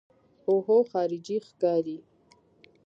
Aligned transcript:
اوهو 0.49 0.77
خارجۍ 0.91 1.37
ښکاري. 1.47 1.97